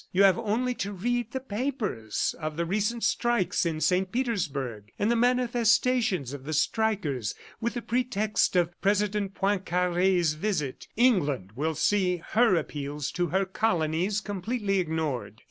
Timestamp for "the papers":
1.31-2.33